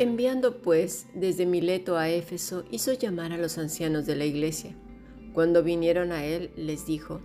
[0.00, 4.76] Enviando pues desde Mileto a Éfeso, hizo llamar a los ancianos de la iglesia.
[5.32, 7.20] Cuando vinieron a él, les dijo,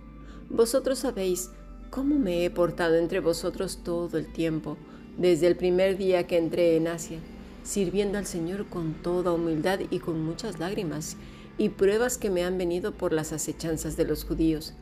[0.50, 1.50] Vosotros sabéis
[1.90, 4.76] cómo me he portado entre vosotros todo el tiempo,
[5.16, 7.20] desde el primer día que entré en Asia,
[7.62, 11.16] sirviendo al Señor con toda humildad y con muchas lágrimas,
[11.56, 14.74] y pruebas que me han venido por las acechanzas de los judíos.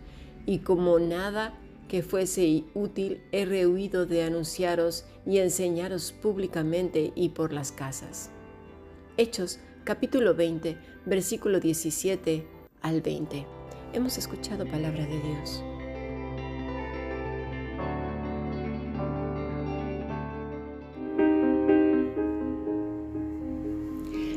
[0.47, 1.53] Y como nada
[1.93, 8.31] que fuese útil, he rehuido de anunciaros y enseñaros públicamente y por las casas.
[9.19, 12.47] Hechos capítulo 20, versículo 17
[12.81, 13.47] al 20.
[13.93, 15.63] Hemos escuchado palabra de Dios.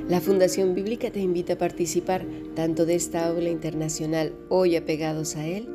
[0.09, 5.47] La Fundación Bíblica te invita a participar tanto de esta aula internacional hoy apegados a
[5.47, 5.74] él,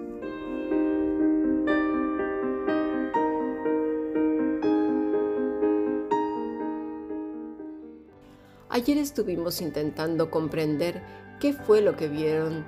[8.73, 11.03] Ayer estuvimos intentando comprender
[11.41, 12.65] qué fue lo que vieron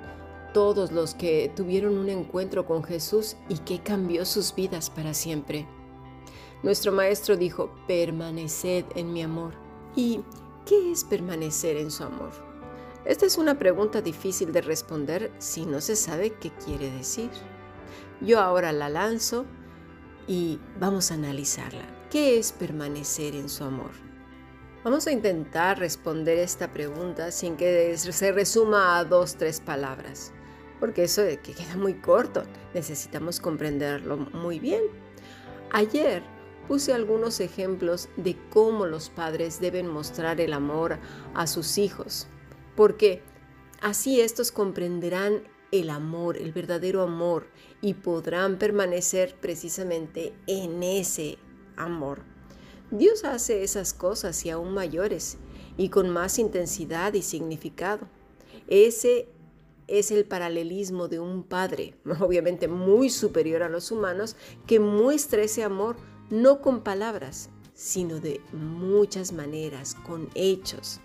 [0.52, 5.66] todos los que tuvieron un encuentro con Jesús y qué cambió sus vidas para siempre.
[6.62, 9.54] Nuestro maestro dijo, permaneced en mi amor.
[9.96, 10.20] ¿Y
[10.66, 12.32] qué es permanecer en su amor?
[13.06, 17.30] Esta es una pregunta difícil de responder si no se sabe qué quiere decir.
[18.20, 19.46] Yo ahora la lanzo
[20.26, 22.08] y vamos a analizarla.
[22.10, 24.13] ¿Qué es permanecer en su amor?
[24.84, 30.32] Vamos a intentar responder esta pregunta sin que se resuma a dos, tres palabras,
[30.78, 32.42] porque eso que queda muy corto,
[32.74, 34.82] necesitamos comprenderlo muy bien.
[35.72, 36.22] Ayer
[36.68, 40.98] puse algunos ejemplos de cómo los padres deben mostrar el amor
[41.34, 42.28] a sus hijos
[42.74, 43.22] porque
[43.80, 47.48] así estos comprenderán el amor, el verdadero amor,
[47.80, 51.38] y podrán permanecer precisamente en ese
[51.76, 52.33] amor.
[52.96, 55.36] Dios hace esas cosas y aún mayores,
[55.76, 58.06] y con más intensidad y significado.
[58.68, 59.28] Ese
[59.88, 64.36] es el paralelismo de un padre, obviamente muy superior a los humanos,
[64.68, 65.96] que muestra ese amor
[66.30, 71.00] no con palabras, sino de muchas maneras, con hechos.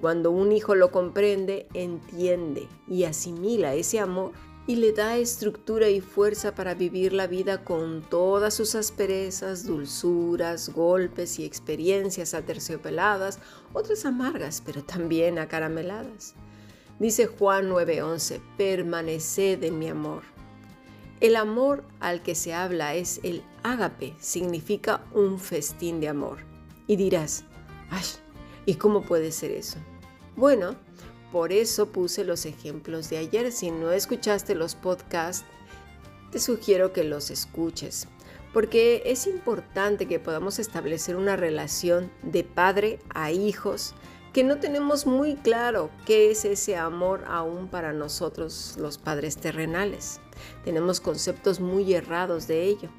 [0.00, 4.32] Cuando un hijo lo comprende, entiende y asimila ese amor
[4.66, 10.70] y le da estructura y fuerza para vivir la vida con todas sus asperezas, dulzuras,
[10.70, 13.38] golpes y experiencias aterciopeladas,
[13.72, 16.34] otras amargas, pero también acarameladas.
[16.98, 20.22] Dice Juan 9:11, permaneced en mi amor.
[21.20, 26.38] El amor al que se habla es el ágape, significa un festín de amor.
[26.86, 27.44] Y dirás,
[27.90, 28.04] ay,
[28.66, 29.78] ¿Y cómo puede ser eso?
[30.36, 30.74] Bueno,
[31.34, 33.50] por eso puse los ejemplos de ayer.
[33.50, 35.44] Si no escuchaste los podcasts,
[36.30, 38.06] te sugiero que los escuches,
[38.52, 43.96] porque es importante que podamos establecer una relación de padre a hijos
[44.32, 50.20] que no tenemos muy claro qué es ese amor aún para nosotros los padres terrenales.
[50.64, 52.90] Tenemos conceptos muy errados de ello,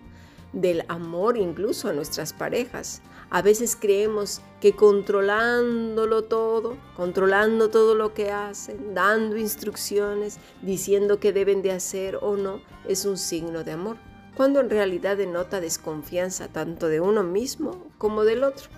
[0.51, 3.01] del amor incluso a nuestras parejas.
[3.29, 11.33] A veces creemos que controlándolo todo, controlando todo lo que hacen, dando instrucciones, diciendo qué
[11.33, 13.97] deben de hacer o no, es un signo de amor,
[14.35, 18.69] cuando en realidad denota desconfianza tanto de uno mismo como del otro.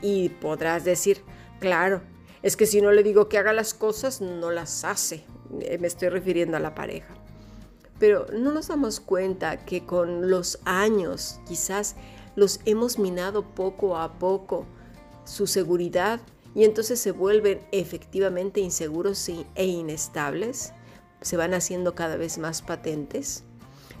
[0.00, 1.22] Y podrás decir,
[1.60, 2.02] claro,
[2.42, 5.24] es que si no le digo que haga las cosas, no las hace.
[5.60, 7.14] Eh, me estoy refiriendo a la pareja.
[7.98, 11.94] Pero no nos damos cuenta que con los años quizás
[12.36, 14.66] los hemos minado poco a poco
[15.24, 16.20] su seguridad
[16.54, 20.72] y entonces se vuelven efectivamente inseguros e inestables,
[21.20, 23.44] se van haciendo cada vez más patentes.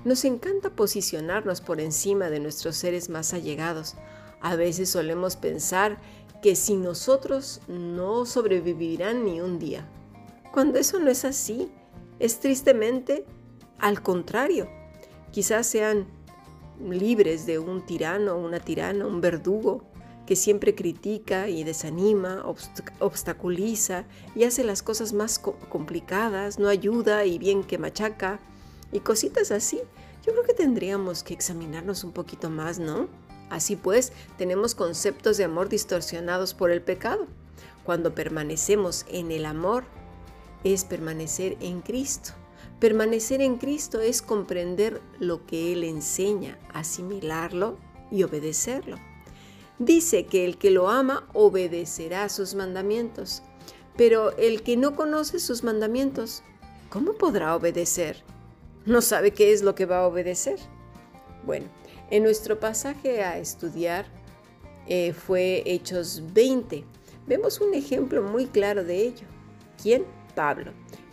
[0.04, 3.94] Nos encanta posicionarnos por encima de nuestros seres más allegados.
[4.40, 6.00] A veces solemos pensar
[6.42, 9.88] que sin nosotros no sobrevivirán ni un día.
[10.52, 11.70] Cuando eso no es así,
[12.18, 13.24] es tristemente
[13.78, 14.68] al contrario.
[15.30, 16.06] Quizás sean
[16.90, 19.84] libres de un tirano, una tirana, un verdugo
[20.26, 22.44] que siempre critica y desanima,
[23.00, 28.38] obstaculiza y hace las cosas más complicadas, no ayuda y bien que machaca
[28.92, 29.80] y cositas así.
[30.24, 33.08] Yo creo que tendríamos que examinarnos un poquito más, ¿no?
[33.50, 37.26] Así pues, tenemos conceptos de amor distorsionados por el pecado.
[37.84, 39.84] Cuando permanecemos en el amor,
[40.62, 42.32] es permanecer en Cristo.
[42.82, 47.78] Permanecer en Cristo es comprender lo que Él enseña, asimilarlo
[48.10, 48.96] y obedecerlo.
[49.78, 53.44] Dice que el que lo ama obedecerá sus mandamientos,
[53.96, 56.42] pero el que no conoce sus mandamientos,
[56.90, 58.24] ¿cómo podrá obedecer?
[58.84, 60.58] No sabe qué es lo que va a obedecer.
[61.46, 61.66] Bueno,
[62.10, 64.06] en nuestro pasaje a estudiar
[64.88, 66.84] eh, fue Hechos 20.
[67.28, 69.26] Vemos un ejemplo muy claro de ello.
[69.80, 70.04] ¿Quién?
[70.34, 70.72] Pablo,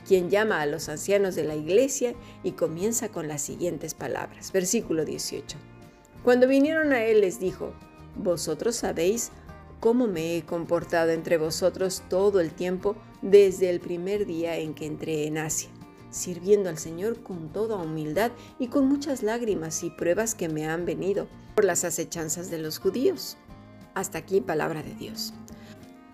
[0.09, 4.51] quien llama a los ancianos de la iglesia y comienza con las siguientes palabras.
[4.51, 5.55] Versículo 18.
[6.23, 7.73] Cuando vinieron a él les dijo,
[8.15, 9.29] vosotros sabéis
[9.79, 14.87] cómo me he comportado entre vosotros todo el tiempo desde el primer día en que
[14.87, 15.69] entré en Asia,
[16.09, 20.87] sirviendo al Señor con toda humildad y con muchas lágrimas y pruebas que me han
[20.87, 23.37] venido por las acechanzas de los judíos.
[23.93, 25.35] Hasta aquí palabra de Dios.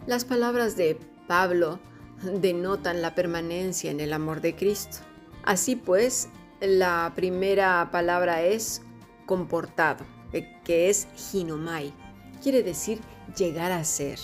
[0.06, 1.00] Las palabras de
[1.30, 1.80] Pablo
[2.26, 4.98] denotan la permanencia en el amor de Cristo.
[5.44, 6.30] Así pues,
[6.60, 8.82] la primera palabra es
[9.26, 11.94] comportado, eh, que es ginomai.
[12.42, 13.00] Quiere decir
[13.38, 14.20] llegar a ser,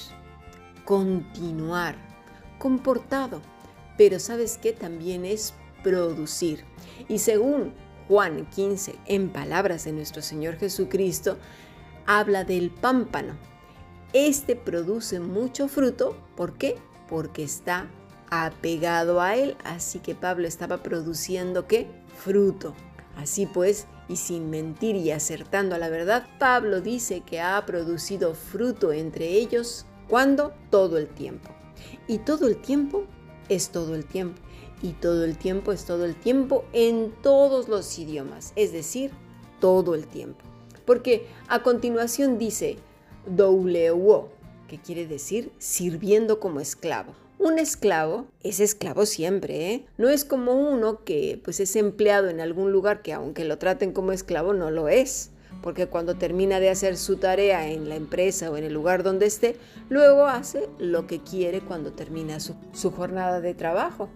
[0.85, 1.95] continuar,
[2.57, 3.41] comportado.
[3.97, 5.53] Pero sabes que también es
[5.83, 6.63] producir.
[7.07, 7.73] Y según
[8.07, 11.37] Juan 15, en palabras de nuestro Señor Jesucristo,
[12.05, 13.35] habla del pámpano.
[14.13, 16.17] Este produce mucho fruto.
[16.35, 16.75] ¿Por qué?
[17.11, 17.87] Porque está
[18.31, 19.55] apegado a él.
[19.63, 21.85] Así que Pablo estaba produciendo qué?
[22.15, 22.73] Fruto.
[23.15, 28.33] Así pues, y sin mentir y acertando a la verdad, Pablo dice que ha producido
[28.33, 31.51] fruto entre ellos cuando todo el tiempo.
[32.07, 33.03] Y todo el tiempo
[33.49, 34.41] es todo el tiempo.
[34.81, 39.11] Y todo el tiempo es todo el tiempo en todos los idiomas, es decir,
[39.59, 40.43] todo el tiempo.
[40.85, 42.77] Porque a continuación dice
[43.27, 44.29] douleuo,
[44.79, 47.13] quiere decir sirviendo como esclavo.
[47.39, 49.85] Un esclavo es esclavo siempre, ¿eh?
[49.97, 53.93] No es como uno que pues es empleado en algún lugar que aunque lo traten
[53.93, 55.31] como esclavo no lo es,
[55.63, 59.25] porque cuando termina de hacer su tarea en la empresa o en el lugar donde
[59.25, 59.57] esté,
[59.89, 64.09] luego hace lo que quiere cuando termina su, jornada de trabajo.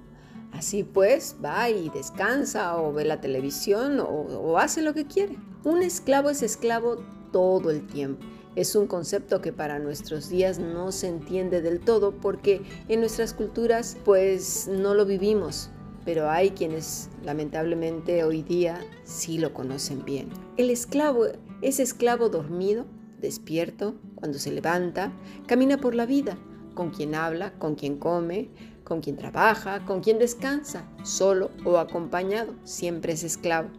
[0.52, 5.36] Así pues, va y descansa o ve la televisión o hace lo que quiere.
[5.64, 8.24] Un esclavo es esclavo todo el tiempo
[8.56, 13.34] es un concepto que para nuestros días no se entiende del todo porque en nuestras
[13.34, 15.70] culturas pues no lo vivimos,
[16.06, 20.30] pero hay quienes lamentablemente hoy día sí lo conocen bien.
[20.58, 21.26] El esclavo
[21.62, 22.86] es esclavo dormido,
[23.20, 25.12] despierto, cuando se levanta,
[25.48, 26.38] camina por la vida,
[26.74, 28.50] con quien habla, con quien come,
[28.84, 33.70] con quien trabaja, con quien descansa, solo o acompañado, siempre es esclavo.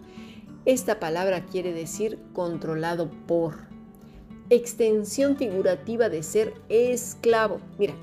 [0.65, 3.76] Esta palabra quiere decir controlado por
[4.51, 7.61] extensión figurativa de ser esclavo.
[7.79, 7.95] Mira,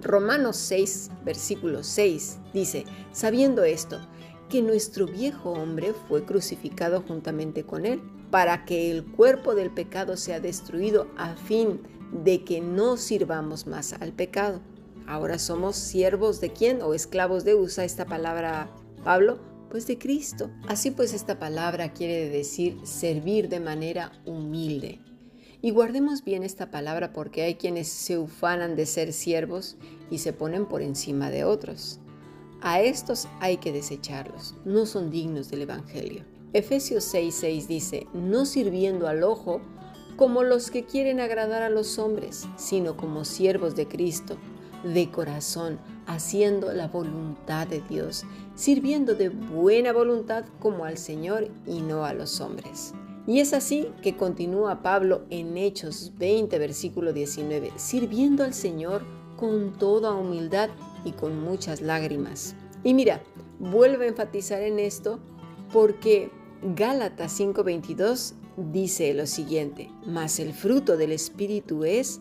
[0.00, 4.00] Romanos 6, versículo 6 dice, sabiendo esto,
[4.48, 10.16] que nuestro viejo hombre fue crucificado juntamente con él, para que el cuerpo del pecado
[10.16, 11.80] sea destruido a fin
[12.24, 14.60] de que no sirvamos más al pecado.
[15.06, 18.70] Ahora somos siervos de quién o esclavos de usa esta palabra
[19.04, 19.38] Pablo,
[19.70, 20.50] pues de Cristo.
[20.68, 25.00] Así pues esta palabra quiere decir servir de manera humilde.
[25.64, 29.76] Y guardemos bien esta palabra porque hay quienes se ufanan de ser siervos
[30.10, 32.00] y se ponen por encima de otros.
[32.60, 36.24] A estos hay que desecharlos, no son dignos del Evangelio.
[36.52, 39.60] Efesios 6:6 dice, no sirviendo al ojo
[40.16, 44.36] como los que quieren agradar a los hombres, sino como siervos de Cristo,
[44.82, 48.24] de corazón, haciendo la voluntad de Dios,
[48.56, 52.94] sirviendo de buena voluntad como al Señor y no a los hombres.
[53.26, 59.02] Y es así que continúa Pablo en Hechos 20, versículo 19, sirviendo al Señor
[59.36, 60.70] con toda humildad
[61.04, 62.56] y con muchas lágrimas.
[62.82, 63.22] Y mira,
[63.60, 65.20] vuelvo a enfatizar en esto
[65.72, 66.30] porque
[66.62, 72.20] Gálatas 5:22 dice lo siguiente, mas el fruto del Espíritu es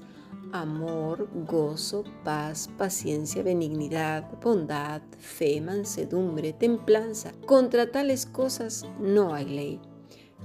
[0.52, 7.32] amor, gozo, paz, paciencia, benignidad, bondad, fe, mansedumbre, templanza.
[7.46, 9.91] Contra tales cosas no hay ley.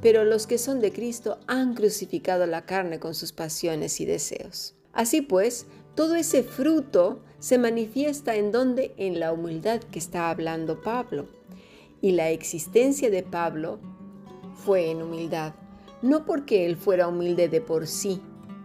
[0.03, 4.75] Pero los que son de Cristo han crucificado la carne con sus pasiones y deseos.
[4.93, 8.95] Así pues, todo ese fruto se manifiesta en donde?
[8.97, 11.29] En la humildad que está hablando Pablo.
[12.01, 13.79] Y la existencia de Pablo
[14.65, 15.55] fue en humildad,
[16.03, 18.21] no porque él fuera humilde de por sí,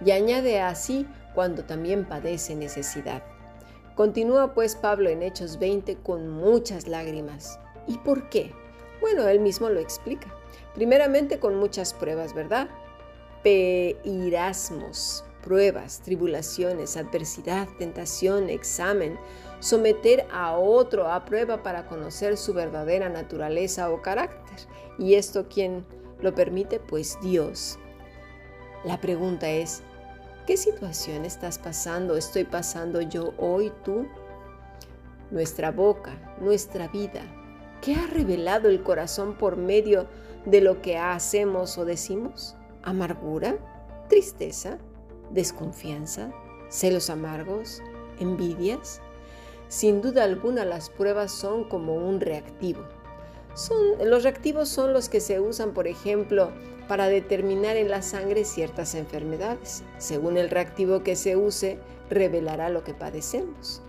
[0.05, 3.23] Y añade así cuando también padece necesidad.
[3.97, 7.59] Continúa pues Pablo en Hechos 20 con muchas lágrimas.
[7.89, 8.53] ¿Y por qué?
[9.01, 10.33] Bueno, él mismo lo explica.
[10.75, 12.69] Primeramente con muchas pruebas, ¿verdad?
[13.43, 19.19] Peirasmos, pruebas, tribulaciones, adversidad, tentación, examen,
[19.63, 24.59] someter a otro a prueba para conocer su verdadera naturaleza o carácter.
[24.99, 25.87] ¿Y esto quién
[26.21, 26.81] lo permite?
[26.81, 27.79] Pues Dios.
[28.85, 29.83] La pregunta es,
[30.49, 32.17] ¿qué situación estás pasando?
[32.17, 34.09] ¿Estoy pasando yo hoy tú?
[35.31, 37.23] Nuestra boca, nuestra vida,
[37.81, 40.09] ¿qué ha revelado el corazón por medio
[40.45, 42.57] de lo que hacemos o decimos?
[42.83, 43.57] ¿Amargura?
[44.09, 44.79] ¿Tristeza?
[45.31, 46.33] ¿Desconfianza?
[46.69, 47.81] ¿Celos amargos?
[48.19, 49.01] ¿Envidias?
[49.73, 52.83] Sin duda alguna las pruebas son como un reactivo.
[53.55, 56.53] Son, los reactivos son los que se usan, por ejemplo,
[56.89, 59.83] para determinar en la sangre ciertas enfermedades.
[59.97, 61.79] Según el reactivo que se use,
[62.11, 63.81] revelará lo que padecemos.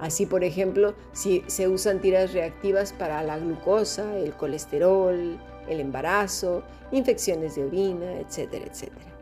[0.00, 5.38] Así, por ejemplo, si se usan tiras reactivas para la glucosa, el colesterol,
[5.68, 6.62] el embarazo,
[6.92, 9.12] infecciones de orina, etcétera, etcétera.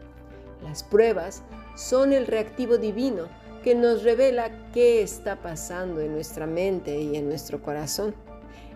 [0.63, 1.43] Las pruebas
[1.75, 3.27] son el reactivo divino
[3.65, 8.15] que nos revela qué está pasando en nuestra mente y en nuestro corazón.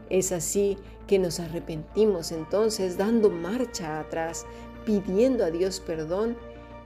[0.09, 4.47] Es así que nos arrepentimos entonces dando marcha atrás,
[4.87, 6.38] pidiendo a Dios perdón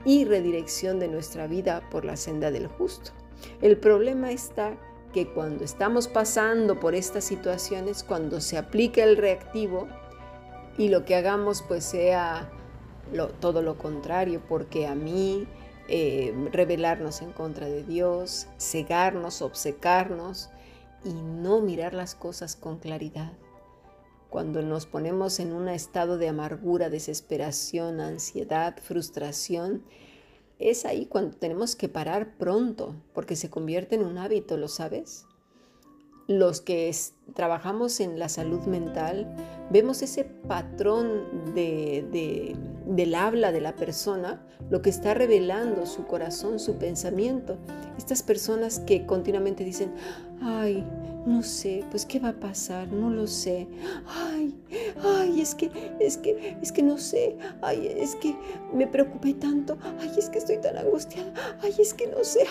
[0.03, 3.11] y redirección de nuestra vida por la senda del justo.
[3.61, 4.75] El problema está
[5.13, 9.87] que cuando estamos pasando por estas situaciones, cuando se aplica el reactivo,
[10.77, 12.49] y lo que hagamos pues sea
[13.39, 15.47] todo lo contrario, porque a mí
[15.87, 20.49] eh, rebelarnos en contra de Dios, cegarnos, obcecarnos
[21.03, 23.33] y no mirar las cosas con claridad.
[24.29, 29.83] Cuando nos ponemos en un estado de amargura, desesperación, ansiedad, frustración,
[30.59, 35.25] es ahí cuando tenemos que parar pronto, porque se convierte en un hábito, ¿lo sabes?
[36.27, 36.93] los que
[37.33, 39.35] trabajamos en la salud mental,
[39.69, 41.53] vemos ese patrón
[42.85, 47.57] del habla de la persona, lo que está revelando su corazón, su pensamiento.
[47.97, 49.91] Estas personas que continuamente dicen,
[50.41, 50.83] ay,
[51.25, 53.67] no sé, pues qué va a pasar, no lo sé.
[54.07, 54.53] Ay,
[55.01, 57.37] ay, es que, es que, es que no sé.
[57.61, 58.35] Ay, es que
[58.73, 59.77] me preocupé tanto.
[59.99, 61.33] Ay, es que estoy tan angustiada.
[61.61, 62.45] Ay, es que no sé.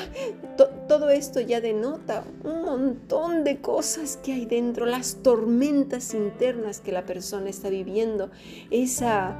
[0.88, 6.92] todo esto ya denota un montón de cosas que hay dentro, las tormentas internas que
[6.92, 8.30] la persona está viviendo,
[8.70, 9.36] esa,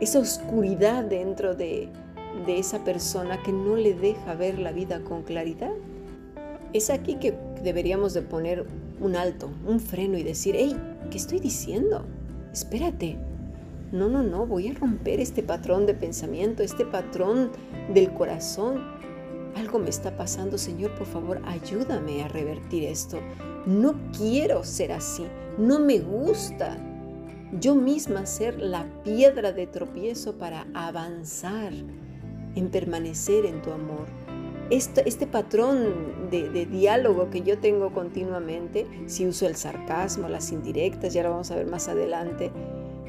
[0.00, 1.88] esa oscuridad dentro de,
[2.44, 5.72] de esa persona que no le deja ver la vida con claridad.
[6.72, 8.66] Es aquí que deberíamos de poner
[9.00, 10.76] un alto, un freno y decir, hey,
[11.10, 12.04] ¿qué estoy diciendo?
[12.52, 13.16] Espérate.
[13.92, 17.52] No, no, no, voy a romper este patrón de pensamiento, este patrón
[17.94, 18.82] del corazón.
[19.54, 23.20] Algo me está pasando, Señor, por favor, ayúdame a revertir esto.
[23.64, 25.24] No quiero ser así,
[25.56, 26.76] no me gusta
[27.60, 31.72] yo misma ser la piedra de tropiezo para avanzar
[32.54, 34.06] en permanecer en tu amor
[34.70, 41.22] este, patrón de, diálogo que yo tengo continuamente, si uso el sarcasmo, las indirectas, ya
[41.22, 42.50] lo vamos a ver más adelante,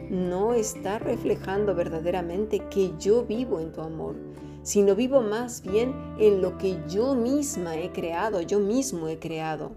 [0.10, 4.16] no está reflejando verdaderamente que yo vivo en tu amor,
[4.62, 9.72] sino vivo más bien en lo que yo misma he creado, yo mismo he creado.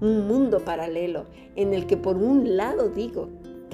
[0.00, 1.24] Un mundo paralelo
[1.56, 3.28] en el que por un lado digo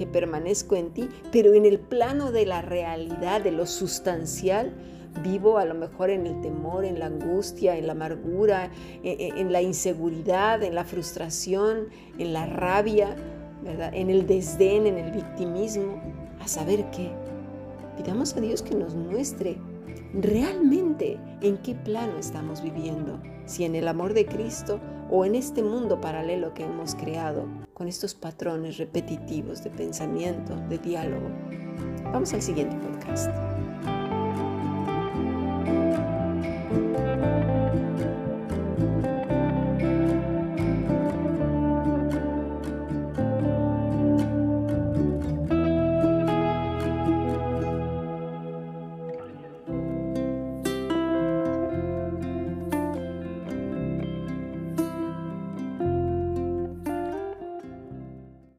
[0.07, 4.75] permanezco en ti, pero en el plano de la realidad, de lo sustancial,
[5.23, 8.71] vivo a lo mejor en el temor, en la angustia, en la amargura,
[9.03, 11.89] e, e, en, la inseguridad, en la frustración,
[12.19, 13.17] en la rabia,
[13.63, 13.93] ¿verdad?
[13.95, 16.01] en el desdén, en el victimismo,
[16.41, 17.11] a saber qué.
[17.97, 19.59] Pidamos a Dios que nos muestre
[20.15, 23.21] realmente en qué plano estamos viviendo.
[23.47, 24.81] si en el amor de Cristo
[25.11, 30.79] o en este mundo paralelo que hemos creado con estos patrones repetitivos de pensamiento, de
[30.79, 31.29] diálogo.
[32.13, 33.31] Vamos al siguiente podcast.